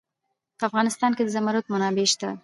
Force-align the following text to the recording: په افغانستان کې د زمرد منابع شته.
په 0.57 0.63
افغانستان 0.69 1.11
کې 1.15 1.23
د 1.25 1.29
زمرد 1.35 1.65
منابع 1.71 2.05
شته. 2.13 2.29